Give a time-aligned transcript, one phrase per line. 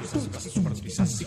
[0.00, 1.24] piezas y pasas súper deslizas.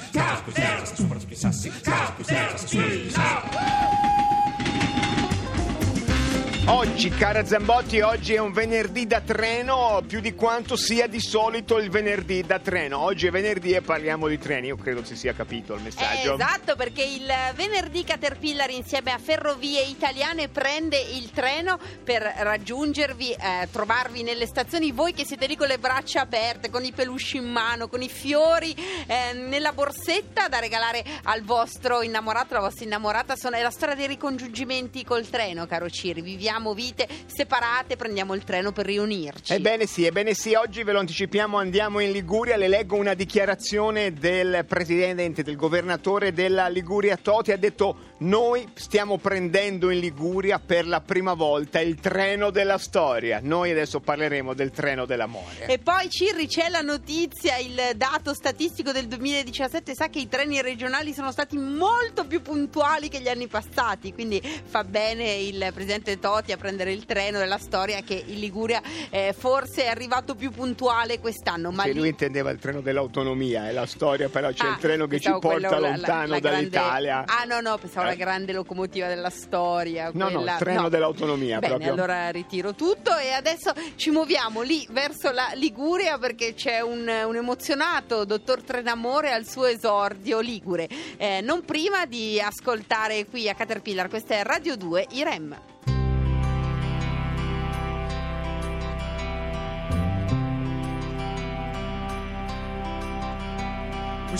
[7.03, 11.77] Oggi, cara Zambotti, oggi è un venerdì da treno più di quanto sia di solito
[11.77, 12.97] il venerdì da treno.
[12.99, 16.35] Oggi è venerdì e parliamo di treni, io credo si sia capito il messaggio.
[16.35, 23.67] esatto, perché il venerdì Caterpillar insieme a Ferrovie Italiane prende il treno per raggiungervi, eh,
[23.69, 27.51] trovarvi nelle stazioni, voi che siete lì con le braccia aperte, con i peluche in
[27.51, 28.73] mano, con i fiori
[29.07, 33.33] eh, nella borsetta da regalare al vostro innamorato, alla vostra innamorata.
[33.33, 36.21] È la storia dei ricongiungimenti col treno, caro Ciri.
[36.21, 39.53] Viviamo vite separate, prendiamo il treno per riunirci.
[39.53, 44.13] Ebbene sì, ebbene sì, oggi ve lo anticipiamo, andiamo in Liguria, le leggo una dichiarazione
[44.13, 50.87] del presidente, del governatore della Liguria Toti, ha detto noi stiamo prendendo in Liguria per
[50.87, 55.65] la prima volta il treno della storia, noi adesso parleremo del treno dell'amore.
[55.65, 60.61] E poi Cirri c'è la notizia, il dato statistico del 2017 sa che i treni
[60.61, 66.19] regionali sono stati molto più puntuali che gli anni passati, quindi fa bene il presidente
[66.19, 70.51] Totti a prendere il treno della storia che in Liguria eh, forse è arrivato più
[70.51, 71.71] puntuale quest'anno.
[71.71, 74.77] Ma Che lì- lui intendeva il treno dell'autonomia, è la storia, però c'è Ah, il
[74.77, 77.23] treno che ci porta quello, la- la- lontano la grande- dall'Italia.
[77.27, 78.09] Ah no no, pensavo Eh.
[78.11, 80.09] la grande locomotiva della storia.
[80.13, 81.93] No, no, quella- il treno dell'autonomia Bene, proprio.
[81.93, 87.35] allora ritiro tutto e adesso ci muoviamo lì verso la Liguria perché c'è un, un
[87.35, 90.87] emozionato dottor Trenamore al suo esordio ligure.
[91.17, 95.55] Eh, non prima di ascoltare qui a Caterpillar, questa è Radio 2 Irem.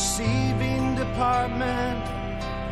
[0.03, 2.03] Receiving department,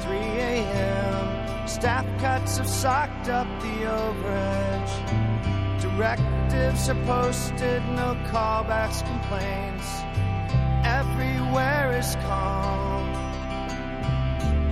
[0.02, 1.66] 3 a.m.
[1.66, 4.94] Staff cuts have socked up the overage.
[5.82, 9.88] Directives are posted, no callbacks, complaints.
[10.84, 13.08] Everywhere is calm.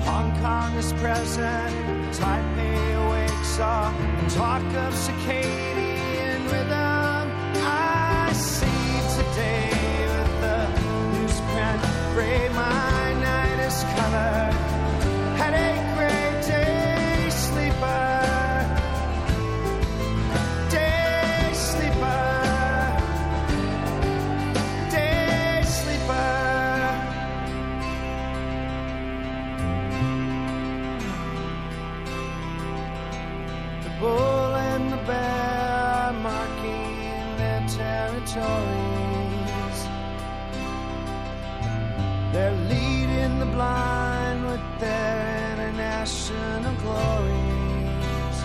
[0.02, 1.74] Hong Kong is present,
[2.14, 3.94] Taipei awakes all
[4.32, 6.89] talk of circadian rhythm.
[12.20, 14.56] Gray, my night is colored.
[15.40, 18.08] Headache, gray, day sleeper.
[20.70, 22.24] Day sleeper.
[24.96, 26.32] Day sleeper.
[33.86, 39.09] The bull and the bear marking their territories.
[42.32, 48.38] They're leading the blind with their international glories.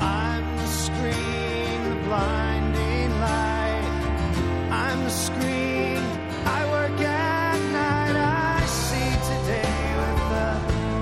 [0.00, 3.88] I'm the screen, the blinding light.
[4.72, 6.02] I'm the screen.
[6.44, 8.16] I work at night.
[8.16, 10.48] I see today with the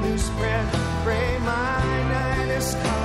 [0.06, 0.68] newsprint
[1.02, 1.38] gray.
[1.38, 1.82] My
[2.12, 3.03] night is colored.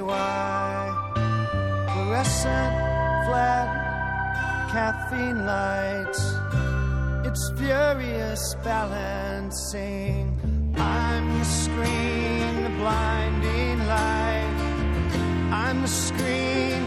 [0.00, 0.92] Why.
[1.92, 2.74] Fluorescent,
[3.26, 3.68] flat,
[4.70, 6.22] caffeine lights.
[7.26, 10.38] It's furious balancing.
[10.76, 14.56] I'm the screen, the blinding light.
[15.52, 16.85] I'm the screen.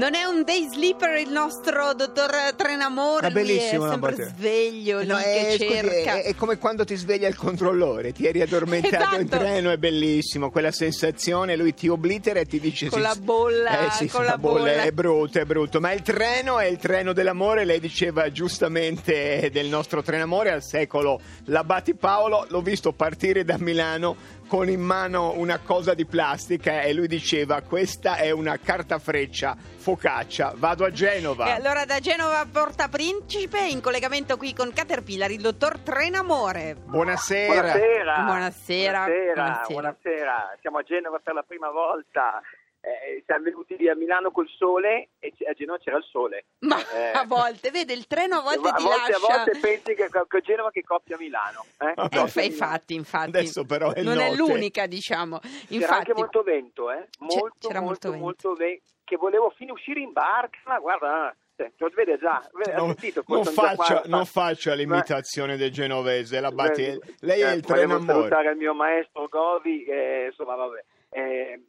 [0.00, 4.10] Non è un day sleeper il nostro dottor Trenamore, Ma lui è bellissimo la sempre
[4.12, 4.34] battuta.
[4.34, 6.14] sveglio, No, lì è, che scusi, cerca.
[6.14, 9.36] è- è come quando ti sveglia il controllore, ti eri addormentato in Esatto.
[9.44, 13.88] treno, è bellissimo, quella sensazione, lui ti oblitera e ti dice Con sì, la bolla,
[13.88, 14.84] eh, sì, con la bolla.
[14.84, 19.66] è brutto, è brutto, ma il treno è il treno dell'amore, lei diceva giustamente del
[19.66, 25.58] nostro trenamore al secolo l'Abati Paolo, l'ho visto partire da Milano con in mano una
[25.58, 29.56] cosa di plastica e lui diceva questa è una carta freccia,
[29.90, 31.46] focaccia, vado a Genova.
[31.46, 36.76] E allora da Genova a Porta Principe, in collegamento qui con Caterpillar, il dottor Trenamore.
[36.76, 37.52] Buonasera.
[37.52, 38.22] Buonasera.
[38.22, 38.24] Buonasera.
[38.24, 39.04] Buonasera.
[39.34, 39.66] Buonasera.
[39.68, 40.56] buonasera.
[40.60, 42.40] Siamo a Genova per la prima volta.
[42.82, 46.46] Eh, siamo venuti lì a Milano col sole e a Genova c'era il sole.
[46.60, 49.16] Ma Eh, a volte, vede, il treno a volte a ti volte, lascia...
[49.16, 51.66] a volte pensi che, che Genova che coppia Milano.
[51.78, 51.90] Eh?
[51.90, 53.28] Eh, Coppia infatti, infatti.
[53.36, 54.36] Adesso però è non è notte.
[54.36, 55.38] l'unica, diciamo.
[55.40, 57.06] C'era Infatti, anche molto vento, eh?
[57.18, 58.24] Molto, c'era molto molto, vento.
[58.24, 58.82] molto vento.
[59.04, 62.42] Che volevo fine uscire in barca, ma guarda, eh, lo vede già.
[62.76, 67.54] Non, sentito, non faccia, non faccia l'imitazione del genovese, la Batti- Eh, lei è eh,
[67.56, 68.28] il treno volevo amore.
[68.28, 70.84] salutare il mio maestro Govi, eh, insomma, vabbè.
[71.10, 71.60] Eh,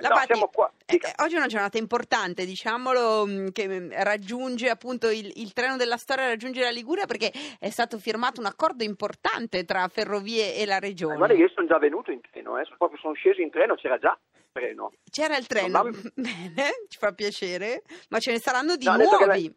[0.00, 0.72] La no, siamo qua.
[0.86, 5.76] eh, oggi è una giornata importante, diciamolo, mh, che mh, raggiunge appunto il, il treno
[5.76, 10.66] della storia, raggiunge la Liguria perché è stato firmato un accordo importante tra Ferrovie e
[10.66, 11.14] la Regione.
[11.14, 13.74] Eh, Guarda io sono già venuto in treno, eh, sono proprio sono sceso in treno,
[13.74, 14.92] c'era già il treno.
[15.10, 19.54] C'era il treno, Ma- bene, ci fa piacere, ma ce ne saranno di No, nuovi.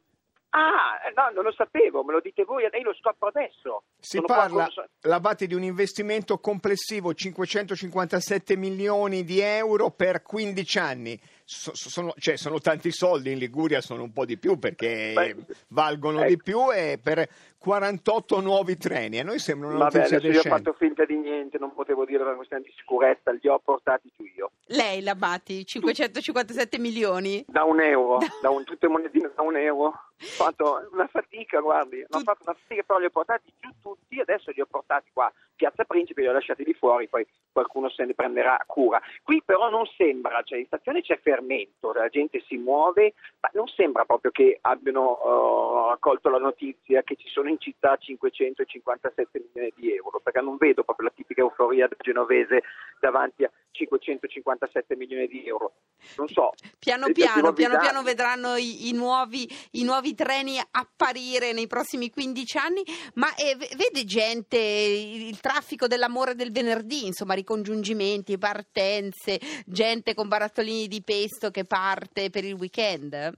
[0.57, 3.83] Ah, no, non lo sapevo, me lo dite voi, e io lo scopro adesso.
[3.99, 10.21] Si Sono parla, con- la Batti, di un investimento complessivo 557 milioni di euro per
[10.21, 11.19] 15 anni.
[11.43, 15.11] So- so- sono, cioè, sono tanti soldi, in Liguria sono un po' di più perché
[15.13, 15.35] Beh,
[15.67, 16.27] valgono ecco.
[16.29, 19.19] di più e per 48 nuovi treni.
[19.19, 20.63] A noi sembra una Vabbè, notizia adesso io ho decente.
[20.71, 24.23] fatto finta di niente, non potevo dire per questione di sicurezza, li ho portati giù
[24.35, 24.51] io.
[24.67, 27.43] Lei la Batti, 557 milioni.
[27.47, 29.93] Da un euro, da un, tutte monetine da un euro.
[30.17, 33.69] Ho fatto una fatica, guardi, ho Tut- fatto una fatica, però li ho portati giù
[33.81, 37.89] tutti, adesso li ho portati qua, Piazza Principe, li ho lasciati lì fuori, poi qualcuno
[37.89, 39.01] se ne prenderà cura.
[39.23, 43.67] Qui però non sembra, cioè in stazione c'è fermento, la gente si muove, ma non
[43.67, 49.73] sembra proprio che abbiano eh, accolto la notizia che ci sono in città 557 milioni
[49.75, 52.63] di euro, perché non vedo proprio la tipica euforia del genovese
[52.99, 55.73] davanti a 557 milioni di euro.
[56.17, 56.51] Non so.
[56.77, 62.57] Piano piano, piano piano vedranno i, i nuovi, i nuovi treni apparire nei prossimi 15
[62.57, 62.83] anni,
[63.15, 70.87] ma eh, vede gente, il, traffico dell'amore del venerdì, insomma ricongiungimenti, partenze, gente con barattolini
[70.87, 73.31] di pesto che parte per il weekend?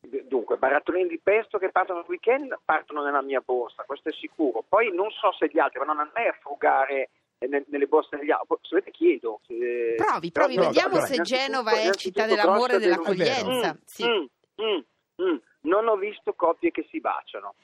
[0.00, 4.64] Dunque, barattolini di pesto che partono il weekend partono nella mia borsa, questo è sicuro.
[4.66, 8.16] Poi non so se gli altri vanno a me a frugare eh, ne- nelle borse
[8.16, 8.56] degli altri.
[8.62, 9.40] Se volete chiedo.
[9.46, 13.74] se- Provi, provi, no, vediamo allora, se Genova è città dell'amore e dell'accoglienza.
[13.74, 14.04] Mm, Sì.
[14.04, 14.78] mm, mm,
[15.20, 15.36] mm.
[15.62, 17.54] Non ho visto coppie che si baciano.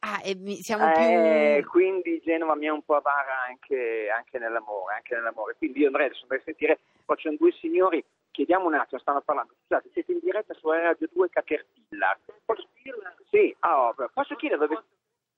[0.00, 1.70] Ah, e siamo Eh, più...
[1.70, 5.54] quindi Genova mi è un po' avara anche, anche nell'amore, anche nell'amore.
[5.56, 9.22] Quindi io andrei adesso andrei a sentire, poi c'erano due signori, chiediamo un attimo, stanno
[9.22, 9.54] parlando.
[9.62, 12.18] Scusate, siete in diretta su Radio 2 Caterpillar.
[12.44, 13.14] Posso dirla?
[13.30, 14.82] Sì, ah, oh, posso chiedere dove...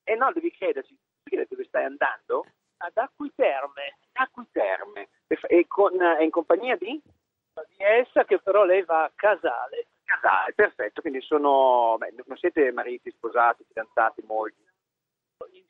[0.03, 0.93] Eh no, devi crederci.
[0.93, 2.45] Posso chiedere dove stai andando?
[2.77, 3.97] Ad Acqui Terme.
[4.13, 5.07] Acqui Terme.
[5.27, 7.01] E, e con, eh, in compagnia di?
[7.01, 9.87] Di essa che però lei va a Casale.
[10.07, 11.01] Casale, perfetto.
[11.01, 11.95] Quindi sono...
[11.99, 14.53] Beh, non siete mariti, sposati, fidanzati, mogli?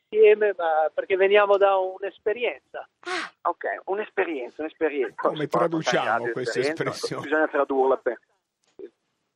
[0.10, 2.88] insieme, ma perché veniamo da un'esperienza.
[3.02, 5.16] Ah, Ok, un'esperienza, un'esperienza.
[5.16, 7.24] Come traduciamo questa espressione?
[7.24, 8.20] Bisogna tradurla per...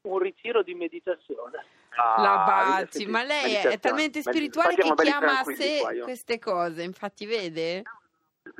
[0.01, 1.63] Un ritiro di meditazione.
[1.95, 6.81] la Ah, Bazzi, senti, ma lei è talmente spirituale che chiama a sé queste cose,
[6.81, 7.83] infatti vede?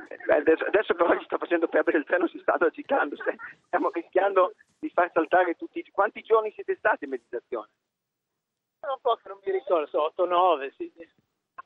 [0.08, 3.16] Eh, Adesso, adesso però gli sta facendo perdere il treno, si stanno agitando,
[3.66, 5.84] stiamo rischiando di far saltare tutti.
[5.90, 7.68] Quanti giorni siete stati in meditazione?
[8.80, 10.92] Un po' che non mi ricordo, sono 8-9, sì.
[10.96, 11.08] sì.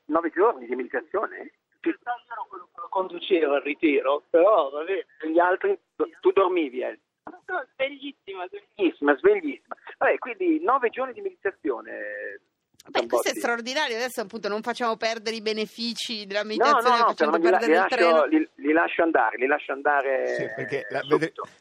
[0.06, 1.52] Nove giorni di meditazione?
[1.80, 5.06] Realtà io ero quello che lo conduceva il ritiro, però va bene.
[5.22, 5.78] Gli altri?
[6.20, 6.98] Tu dormivi, eh?
[7.46, 9.76] No, Sveglissima, Sveglissima, sveglissima.
[9.98, 12.40] Vabbè, quindi nove giorni di meditazione.
[12.88, 13.96] Beh, questo è straordinario.
[13.96, 17.50] Adesso appunto non facciamo perdere i benefici della No, meditazione no, no, però li, la-
[17.50, 18.10] perdere li il treno.
[18.12, 20.34] lascio, li, li lascio andare, li lascio andare.
[20.36, 21.00] Sì, perché la,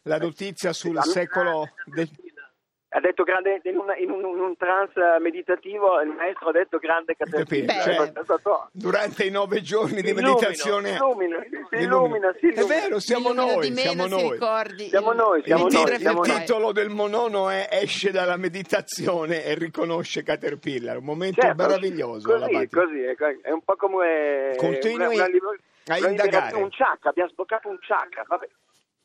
[0.03, 2.09] la notizia sul secolo del-
[2.95, 6.77] Ha detto grande, in, una- in un, in un trance meditativo, il maestro ha detto
[6.77, 7.83] grande caterpillar.
[7.83, 8.11] cioè,
[8.71, 12.79] durante i nove giorni di Illumino, meditazione illumina, si illumina, si È illumina.
[12.79, 14.31] vero, siamo noi, di meno, siamo si noi.
[14.31, 16.39] ricordi Siamo il- noi, il siamo il, noi, siamo il noi.
[16.39, 22.29] titolo del monono è Esce dalla meditazione e riconosce Caterpillar, un momento Certo, meraviglioso.
[22.37, 26.55] Così, così, è è un po' come Continui una- una liber- a una indagare.
[26.55, 28.23] un chakra, abbiamo sbloccato un chakra.
[28.25, 28.47] Vabbè.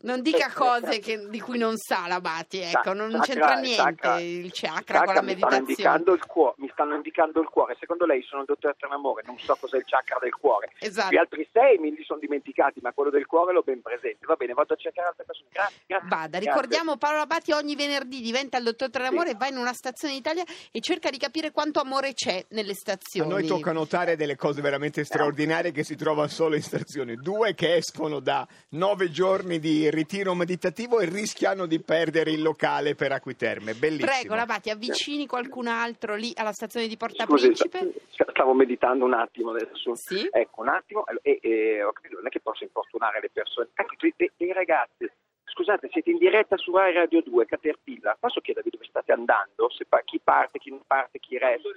[0.03, 3.55] Non dica cose eh, che- di cui non sa la Bati, ecco, non chakra- c'entra
[3.61, 5.59] niente chakra- il chakra chakra con la mi stanno meditazione.
[5.59, 7.77] indicando il cuore, mi stanno indicando il cuore.
[7.79, 10.73] Secondo lei sono il dottor Trenamore, non so cos'è il chakra del cuore.
[10.79, 11.13] Esatto.
[11.13, 14.25] Gli altri sei me li sono dimenticati, ma quello del cuore l'ho ben presente.
[14.27, 15.49] Va bene, vado a cercare altre persone.
[15.53, 16.09] Grazie, grazie.
[16.09, 16.49] Vada, grazie.
[16.49, 19.37] ricordiamo Paola Bati ogni venerdì diventa il dottor Trenamore, Sì.
[19.39, 23.29] va in una stazione d'Italia e cerca di capire quanto amore c'è nelle A stazioni.
[23.29, 27.17] noi tocca notare delle cose veramente straordinarie che si trovano solo in stazione.
[27.17, 32.95] Due che escono da nove giorni di ritiro meditativo e rischiano di perdere il locale
[32.95, 33.75] per Acquiterme.
[33.75, 34.11] Bellissimo.
[34.11, 37.93] Prego, la Bati, avvicini qualcun altro lì alla stazione di Porta Scusi, Principe.
[38.11, 39.95] sta- stavo meditando un attimo adesso.
[39.95, 40.29] Sì.
[40.31, 41.79] Ecco, un attimo, e, e
[42.11, 43.69] non è che posso importunare le persone.
[43.75, 45.11] Ecco, dei, dei- dei ragazzi,
[45.45, 48.17] scusate, siete in diretta su Rai Radio 2, Caterpillar.
[48.19, 49.71] Posso chiedervi dove state andando?
[49.71, 51.69] Se pa- chi parte, chi non parte, chi resta?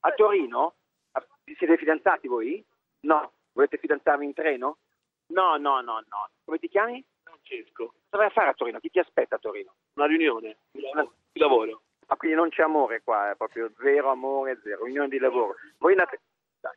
[0.00, 0.74] A Torino?
[1.12, 2.64] A- siete fidanzati voi?
[3.00, 3.32] No.
[3.52, 4.78] Volete fidanzarvi in treno?
[5.28, 6.28] No, no, no, no.
[6.44, 7.04] Come ti chiami?
[7.48, 7.94] Francesco.
[8.10, 8.78] Cosa vai a fare a Torino?
[8.78, 9.74] Chi ti aspetta a Torino?
[9.94, 10.58] Una riunione.
[10.70, 11.82] Di lavoro.
[12.06, 14.84] Ma quindi non c'è amore qua, è proprio zero amore, zero.
[14.84, 15.54] Riunione di lavoro.
[15.78, 16.20] Voi andate...
[16.60, 16.72] Dai.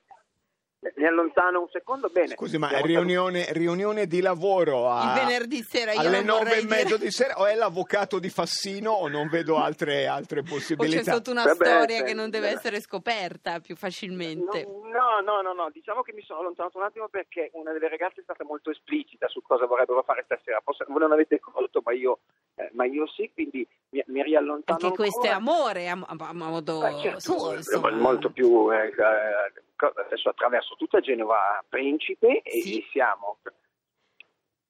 [0.95, 2.29] Mi allontano un secondo, bene.
[2.29, 6.95] Scusi, ma è riunione, riunione di lavoro a- Il venerdì sera alle nove e mezzo
[6.95, 10.49] dire- di sera o è l'avvocato di Fassino o non vedo altre, altre O c'è
[10.49, 11.13] possibilità?
[11.13, 12.53] sotto una Vabbè, storia sì, che non deve sì.
[12.55, 14.65] essere scoperta più facilmente.
[14.65, 18.21] No, no, no, no, diciamo che mi sono allontanato un attimo perché una delle ragazze
[18.21, 20.61] è stata molto esplicita su cosa vorrebbero fare stasera.
[20.63, 22.21] Forse voi non avete colto, ma io,
[22.65, 25.53] eh, ma io sì, quindi mi, mi riallontano Anche questo è ancora.
[25.53, 27.91] amore a, a- a modo Beh, certo, suo, eh, insomma.
[27.91, 32.85] molto più eh, eh, adesso attraverso tutta Genova Principe e Sì.
[32.91, 33.37] siamo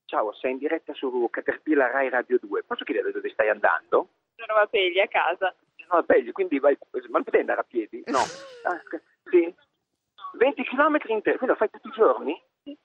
[0.06, 4.10] ciao sei in diretta su Caterpillar Rai Radio 2 posso chiedere dove stai andando?
[4.36, 5.54] Genova Pegli a casa.
[5.92, 8.02] No, Pegli, quindi vai ma non puoi andare a piedi?
[8.08, 8.20] no
[8.64, 8.80] Ah,
[9.30, 9.54] sì
[10.34, 12.42] 20 km in te quindi lo fai tutti i giorni?
[12.64, 12.78] Sì,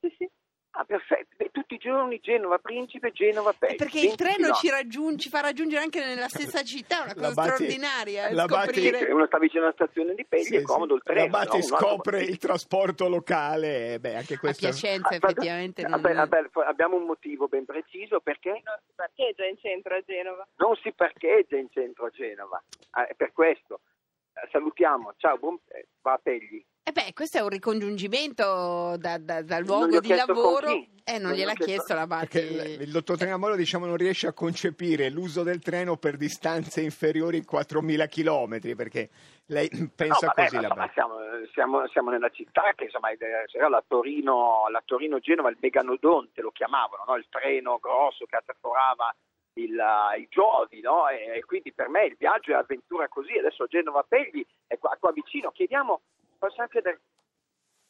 [0.00, 0.30] sì, sì.
[0.72, 5.18] Ah perfetto tutti i giorni Genova Principe Genova Pegli Perché il 20 treno ci, raggiunge,
[5.18, 8.26] ci fa raggiungere anche nella stessa città, una cosa La Bati- straordinaria.
[8.28, 8.98] eh, la Bati- scoprire.
[8.98, 11.46] Se uno sta vicino alla stazione di Pegli Sì, è comodo il treno La Bati
[11.48, 11.54] no?
[11.56, 16.00] Un altro- scopre il trasporto locale, e beh, anche A questo Piacenza Aspetta, effettivamente non...
[16.00, 20.46] vabbè, vabbè, abbiamo un motivo ben preciso perché Non si parcheggia in centro a Genova.
[20.56, 22.62] non si parcheggia in centro a Genova.
[22.92, 23.80] Ah, è per questo.
[24.42, 26.64] Eh, salutiamo, ciao, buon, eh, va a Pegli.
[26.82, 30.68] Eh beh, questo è un ricongiungimento da- da- dal luogo di lavoro.
[31.04, 32.70] Eh, non Non gli gliel'ha chiesto- chiesto la Perché Bati.
[32.82, 37.44] il, dottor Trenamolo diciamo, non riesce a concepire l'uso del treno per distanze inferiori ai
[37.44, 39.10] 4.000 km perché
[39.46, 40.92] lei pensa No, vabbè, così ma la Bati.
[40.94, 41.14] siamo,
[41.52, 46.50] siamo- siamo nella città che insomma, eh, c'era la Torino, la Torino-Genova, il meganodonte lo
[46.50, 47.16] chiamavano, no?
[47.16, 49.14] il treno grosso che attraforava
[49.54, 51.08] il, eh, i Giovi, no?
[51.08, 55.12] e, e quindi per me il viaggio è avventura così, adesso Genova-Pegli è qua, qua
[55.12, 56.00] vicino, chiediamo,
[56.38, 57.00] posso anche chiedere,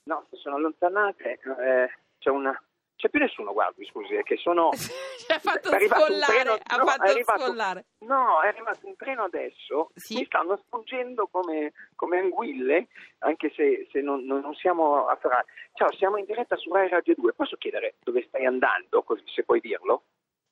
[0.05, 2.59] no, si sono allontanate, eh, c'è una...
[3.01, 4.69] C'è più nessuno, guardi, scusi, è che sono...
[4.77, 7.85] Ci ha fatto è arrivato un sfollare, treno- ha no, fatto è arrivato- sfollare.
[8.01, 10.17] No, è arrivato un treno adesso, Sì.
[10.17, 12.89] mi stanno spungendo come, come anguille,
[13.21, 15.47] anche se, se non, non- non siamo a Ferrari.
[15.73, 19.45] Ciao, siamo in diretta su Rai Radio 2, posso chiedere dove stai andando, così se
[19.45, 20.03] puoi dirlo?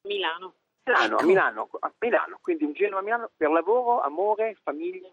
[0.06, 0.54] Milano.
[0.88, 1.22] Milano, Ecco.
[1.22, 5.08] a Milano, a Milano, quindi un Genova a Milano per lavoro, amore, famiglia,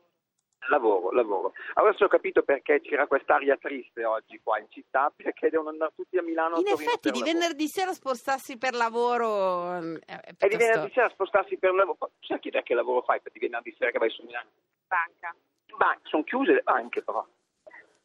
[0.70, 1.54] lavoro, lavoro.
[1.76, 6.18] Adesso ho capito perché c'era quest'aria triste oggi qua in città, perché devono andare tutti
[6.18, 6.56] a Milano.
[6.56, 10.58] a In Torino effetti di venerdì sera spostarsi per lavoro eh, è E di piuttosto-
[10.58, 11.98] venerdì sera spostarsi per lavoro.
[12.22, 14.50] Sai chiedere che lavoro fai per di venerdì sera che vai su Milano?
[14.88, 15.36] Banca.
[15.78, 17.26] Banca, sono chiuse le banche però.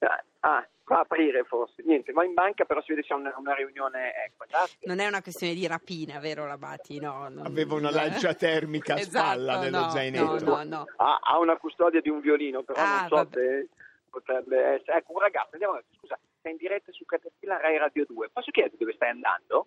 [0.00, 1.82] Ah, Ah, va a aprire forse.
[1.84, 4.14] Niente, va in banca però si vede c'è una, una riunione.
[4.24, 4.44] Ecco.
[4.84, 6.98] Non è una questione di rapina, vero Labati?
[6.98, 10.38] No, non- Aveva una lancia termica a Esatto, spalla nello no, zainetto.
[10.38, 10.84] No, no, no.
[10.96, 13.34] Ha, ha una custodia di un violino, però Ah, non so vabbè.
[13.36, 13.68] se
[14.08, 14.96] potrebbe essere.
[14.98, 15.94] Ecco, un ragazzo, andiamo avanti.
[15.98, 18.30] Scusa, sei in diretta su Caterpillar Rai Radio 2.
[18.30, 19.66] Posso chiederti dove stai andando?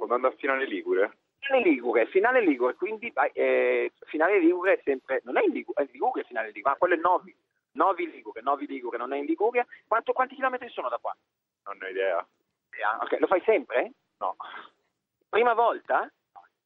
[0.00, 1.18] Andando a Finale Ligure.
[1.38, 5.84] Finale Ligure, finale Ligure, quindi eh, finale Ligure è sempre, non è in Ligure, è
[5.84, 7.36] in Ligure finale Ligure, ma quello è Novi,
[7.74, 9.66] Novi Ligure, Novi Ligure, non è in Liguria.
[9.86, 11.14] Quanto, quanti chilometri sono da qua?
[11.66, 12.18] Non ho idea.
[12.18, 13.92] Ah, ok, lo fai sempre?
[14.18, 14.36] No,
[15.28, 16.10] Prima volta?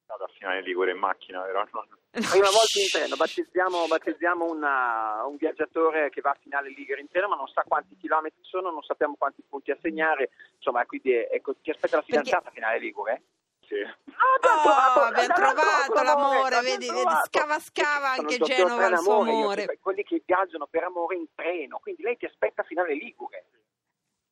[0.06, 1.86] vado a Finale Ligure in macchina, però non...
[2.10, 7.08] Prima volta in treno, battezziamo, battezziamo una- un viaggiatore che va a finale Ligure in
[7.08, 11.54] treno, ma non sa quanti chilometri sono, non sappiamo quanti punti assegnare, insomma, quindi ecco,
[11.56, 13.22] ti aspetta la fidanzata a finale Ligure?
[13.68, 13.74] Sì.
[13.84, 16.86] Oh, abbiamo trovato l'amore, vedi,
[17.26, 19.78] scava scava anche Genova il suo amore.
[19.80, 23.44] quelli che viaggiano per amore in treno, quindi lei ti aspetta a finale Ligure.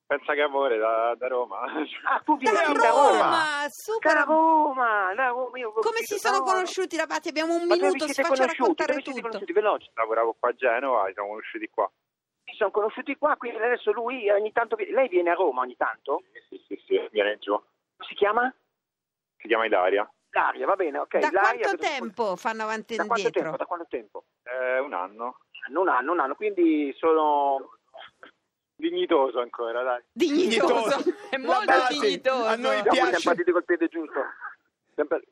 [0.07, 1.61] Pensa che amore da, da Roma.
[2.05, 3.09] Ah, tu vieni Da da Roma!
[3.11, 4.25] Roma, Da super.
[4.25, 7.29] Roma, da Roma, io Come si sono conosciuti Labati?
[7.29, 8.47] Abbiamo un Ma minuto, faccia conosciuti?
[8.57, 9.21] raccontare Dove tutto.
[9.21, 9.53] conosciuti?
[9.53, 9.91] Veloce.
[9.95, 11.91] Lavoravo qua a Genova, ci siamo conosciuti qua.
[12.45, 14.77] Si sono conosciuti qua, quindi adesso lui ogni tanto...
[14.77, 16.23] Lei viene a Roma ogni tanto?
[16.49, 17.61] Sì, sì, sì, viene giù.
[18.07, 18.55] Si chiama?
[19.39, 20.09] Si chiama Ilaria.
[20.31, 21.19] Ilaria, va bene, ok.
[21.19, 23.43] da Ilaria, quanto tempo fanno avanti e Da quanto indietro?
[23.43, 23.57] tempo?
[23.57, 24.25] Da quanto tempo?
[24.43, 25.39] Eh, un anno.
[25.71, 27.71] Non hanno, non hanno, quindi sono...
[28.79, 30.03] Dignitoso ancora, dai.
[30.13, 32.45] Dignitoso, è molto dignitoso.
[32.45, 32.99] a noi piace.
[33.01, 34.21] siamo partiti col piede giusto.
[34.95, 35.23] Sempre-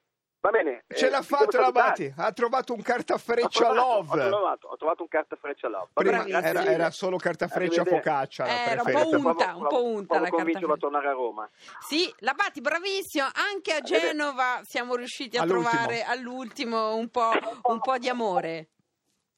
[0.45, 0.85] Va bene.
[0.95, 1.63] Ce eh, l'ha salutare.
[1.63, 4.25] l'Abate, ha trovato un Ho cartafreccia trovato- love.
[4.25, 5.89] Ho trovato, ho trovato un cartafreccia love.
[5.95, 9.67] Va Prima bene, grazie era, era solo cartafreccia focaccia la Era un po' unta, un
[9.67, 11.49] po' unta la convincerlo a tornare a Roma.
[11.81, 13.27] Sì, Labati, bravissimo.
[13.53, 15.71] Anche a Genova siamo riusciti a All'ultimo.
[15.71, 17.31] trovare all'ultimo un po',
[17.63, 18.69] un po' di amore.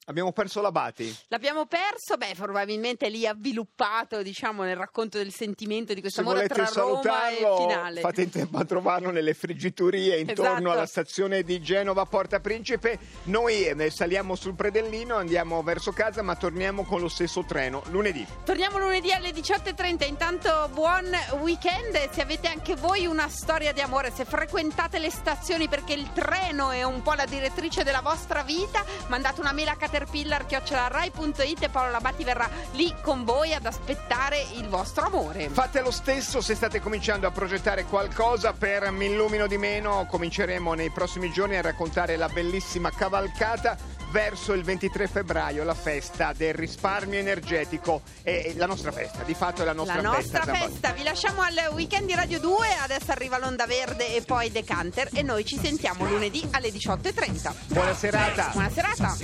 [0.09, 1.13] Abbiamo perso l'Abati.
[1.27, 6.65] L'abbiamo perso, beh, probabilmente lì avviluppato, diciamo, nel racconto del sentimento di questo amore tra
[6.73, 7.99] Roma e finale.
[7.99, 10.71] fate in tempo a trovarlo nelle friggitorie intorno Esatto.
[10.71, 12.97] alla stazione di Genova Porta Principe.
[13.23, 18.25] Noi eh, saliamo sul predellino, andiamo verso casa, ma torniamo con lo stesso treno lunedì.
[18.45, 20.07] Torniamo lunedì alle 18.30.
[20.07, 21.09] Intanto buon
[21.41, 22.09] weekend.
[22.11, 26.69] Se avete anche voi una storia di amore, se frequentate le stazioni perché il treno
[26.71, 31.91] è un po' la direttrice della vostra vita, mandate una mail a caterpillar.rai.it e Paolo
[31.91, 35.49] Labatti verrà lì con voi ad aspettare il vostro amore.
[35.49, 40.05] Fate lo stesso se state cominciando a progettare qualcosa per Mi illumino di meno.
[40.09, 46.33] Cominceremo nei prossimi giorni a raccontare la bellissima cavalcata verso il 23 febbraio, la festa
[46.35, 48.01] del risparmio energetico.
[48.23, 50.39] E la nostra festa, di fatto è la nostra la festa.
[50.39, 50.69] nostra Zabba.
[50.69, 55.09] festa, vi lasciamo al weekend di Radio 2, adesso arriva l'onda verde e poi Decanter
[55.13, 57.53] e noi ci sentiamo lunedì alle 18.30.
[57.67, 58.49] Buona serata.
[58.53, 59.15] Buona serata.